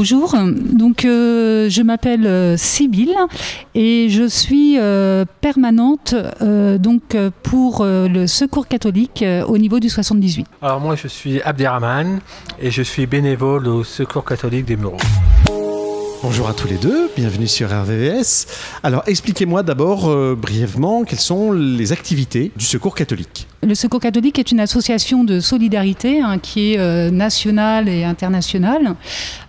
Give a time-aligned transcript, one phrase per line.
[0.00, 3.16] Bonjour, donc euh, je m'appelle euh, Sybille
[3.74, 6.14] et je suis euh, permanente
[6.78, 10.46] donc pour le Secours catholique au niveau du 78.
[10.62, 12.20] Alors moi je suis Abderrahman
[12.62, 14.98] et je suis bénévole au Secours catholique des Mureaux.
[16.20, 18.46] Bonjour à tous les deux, bienvenue sur RVVS.
[18.82, 23.46] Alors expliquez-moi d'abord euh, brièvement quelles sont les activités du Secours catholique.
[23.62, 28.94] Le Secours catholique est une association de solidarité hein, qui est euh, nationale et internationale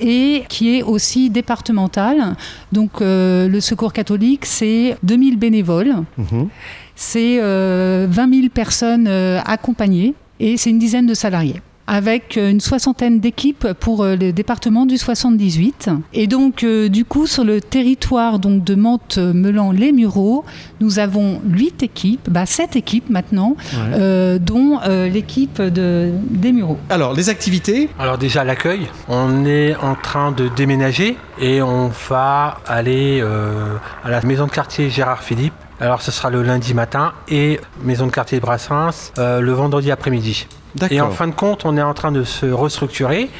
[0.00, 2.34] et qui est aussi départementale.
[2.72, 6.48] Donc euh, le Secours catholique, c'est 2000 bénévoles, Mhm.
[6.96, 12.60] c'est euh, 20 000 personnes accompagnées et c'est une dizaine de salariés avec euh, une
[12.60, 15.90] soixantaine d'équipes pour euh, le département du 78.
[16.14, 20.44] Et donc, euh, du coup, sur le territoire donc, de Mantes-Melan-les-Mureaux,
[20.80, 23.78] nous avons huit équipes, bah, sept équipes maintenant, Ouais.
[23.94, 26.78] euh, dont euh, l'équipe de, des Mureaux.
[26.90, 32.58] Alors les activités, Alors déjà l'accueil, on est en train de déménager et on va
[32.66, 35.52] aller euh, à la maison de quartier Gérard Philippe.
[35.80, 39.90] Alors ce sera le lundi matin et maison de quartier de Brassens euh, le vendredi
[39.90, 40.46] après-midi.
[40.90, 43.30] Et en fin de compte, on est en train de se restructurer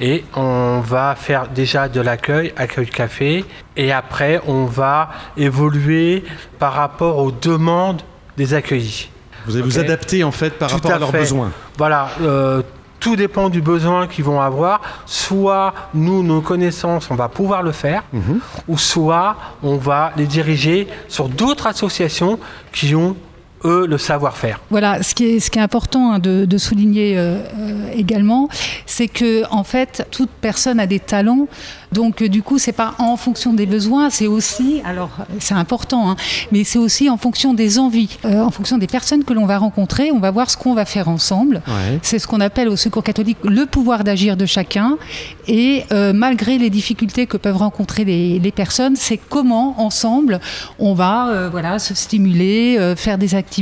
[0.00, 3.44] et on va faire déjà de l'accueil, accueil café,
[3.76, 6.24] et après on va évoluer
[6.58, 8.02] par rapport aux demandes
[8.36, 9.10] des accueillis.
[9.46, 11.18] Vous allez vous adapter en fait par Tout rapport à, à leurs fait.
[11.18, 11.50] besoins.
[11.76, 12.62] Voilà, euh,
[13.04, 14.80] tout dépend du besoin qu'ils vont avoir.
[15.04, 18.40] Soit nous, nos connaissances, on va pouvoir le faire, Mhm.
[18.66, 22.38] ou soit on va les diriger sur d'autres associations
[22.72, 23.14] qui ont,
[23.64, 24.60] eux, le savoir-faire.
[24.70, 28.48] Voilà, ce qui est, ce qui est important hein, de, de souligner euh, euh, également,
[28.86, 31.46] c'est que en fait, toute personne a des talents.
[31.92, 36.10] Donc, euh, du coup, c'est pas en fonction des besoins, c'est aussi, alors c'est important,
[36.10, 36.16] hein,
[36.50, 39.58] mais c'est aussi en fonction des envies, euh, en fonction des personnes que l'on va
[39.58, 40.10] rencontrer.
[40.10, 41.62] On va voir ce qu'on va faire ensemble.
[41.68, 42.00] Ouais.
[42.02, 44.98] C'est ce qu'on appelle au Secours catholique le pouvoir d'agir de chacun.
[45.46, 50.40] Et euh, malgré les difficultés que peuvent rencontrer les, les personnes, c'est comment ensemble
[50.78, 53.53] on va euh, voilà, se stimuler, euh, faire des activités.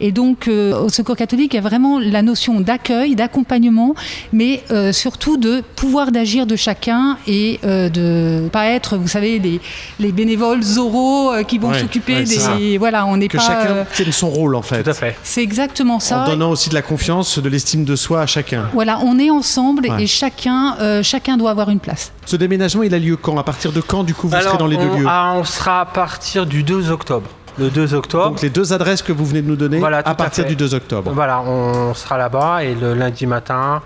[0.00, 3.94] Et donc euh, au Secours catholique, il y a vraiment la notion d'accueil, d'accompagnement,
[4.32, 9.38] mais euh, surtout de pouvoir d'agir de chacun et euh, de pas être, vous savez,
[9.38, 9.60] les,
[10.00, 12.56] les bénévoles zorros euh, qui vont s'occuper ouais, c'est ça.
[12.56, 12.78] des...
[12.78, 13.42] Voilà, on n'est Que pas...
[13.42, 14.82] chacun euh, tienne son rôle en fait.
[14.82, 15.16] Tout à fait.
[15.22, 16.22] c'est exactement ça.
[16.22, 18.68] En donnant aussi de la confiance, de l'estime de soi à chacun.
[18.72, 20.04] Voilà, on est ensemble Ouais.
[20.04, 22.12] et chacun, euh, chacun doit avoir une place.
[22.26, 23.36] Ce déménagement, il a lieu quand?
[23.38, 25.04] À partir de quand du coup vous Alors, serez dans les deux lieux?
[25.06, 27.28] ah, on sera à partir du 2 octobre.
[27.58, 28.30] Le 2 octobre.
[28.30, 30.74] Donc les deux adresses que vous venez de nous donner Voilà, à partir du 2
[30.74, 31.12] octobre.
[31.14, 33.82] Voilà, on sera là-bas et le lundi matin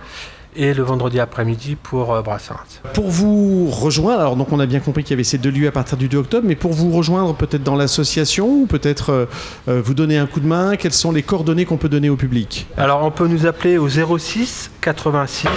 [0.56, 2.80] et le vendredi après-midi pour euh, Brassens.
[2.94, 5.68] Pour vous rejoindre, alors donc on a bien compris qu'il y avait ces deux lieux
[5.68, 9.26] à partir du 2 octobre, mais pour vous rejoindre peut-être dans l'association ou peut-être euh,
[9.68, 12.16] euh, vous donner un coup de main, quelles sont les coordonnées qu'on peut donner au
[12.16, 12.66] public?
[12.76, 15.48] Alors on peut nous appeler au 06 86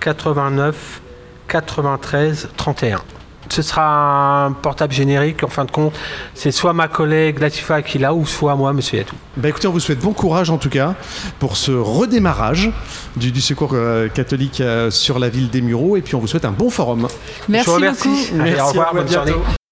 [0.00, 1.00] 89
[1.48, 3.00] 93 31.
[3.48, 5.94] Ce sera un portable générique, en fin de compte,
[6.34, 9.14] c'est soit ma collègue Latifa qui l'a, ou soit moi, monsieur Yatou.
[9.36, 10.94] Bah écoutez, on vous souhaite bon courage en tout cas
[11.38, 12.70] pour ce redémarrage
[13.16, 16.26] du, du secours euh, catholique euh, sur la ville des Mureaux et puis on vous
[16.26, 17.06] souhaite un bon forum.
[17.48, 18.08] Merci Je vous remercie.
[18.08, 18.40] beaucoup.
[18.40, 19.32] Allez, Merci au revoir, à vous, à bonne journée.
[19.32, 19.65] bientôt.